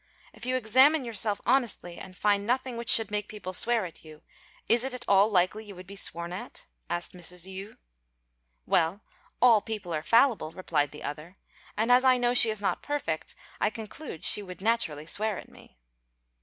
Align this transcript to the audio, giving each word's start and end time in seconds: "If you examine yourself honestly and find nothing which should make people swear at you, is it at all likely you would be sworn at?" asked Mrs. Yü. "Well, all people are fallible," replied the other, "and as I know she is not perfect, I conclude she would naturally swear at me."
"If 0.33 0.47
you 0.47 0.55
examine 0.55 1.05
yourself 1.05 1.39
honestly 1.45 1.99
and 1.99 2.17
find 2.17 2.43
nothing 2.43 2.75
which 2.75 2.89
should 2.89 3.11
make 3.11 3.27
people 3.29 3.53
swear 3.53 3.85
at 3.85 4.03
you, 4.03 4.23
is 4.67 4.83
it 4.83 4.95
at 4.95 5.05
all 5.07 5.29
likely 5.29 5.63
you 5.63 5.75
would 5.75 5.85
be 5.85 5.95
sworn 5.95 6.33
at?" 6.33 6.65
asked 6.89 7.13
Mrs. 7.13 7.45
Yü. 7.47 7.77
"Well, 8.65 9.01
all 9.43 9.61
people 9.61 9.93
are 9.93 10.01
fallible," 10.01 10.53
replied 10.53 10.89
the 10.89 11.03
other, 11.03 11.37
"and 11.77 11.91
as 11.91 12.03
I 12.03 12.17
know 12.17 12.33
she 12.33 12.49
is 12.49 12.59
not 12.59 12.81
perfect, 12.81 13.35
I 13.59 13.69
conclude 13.69 14.23
she 14.23 14.41
would 14.41 14.59
naturally 14.59 15.05
swear 15.05 15.37
at 15.37 15.49
me." 15.49 15.77